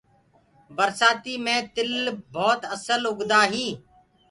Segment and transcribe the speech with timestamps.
[0.75, 1.91] برسآتي مي تِل
[2.33, 3.77] ڀوت اسل اُگدآ هينٚ۔